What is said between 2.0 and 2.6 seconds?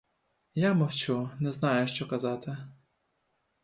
казати.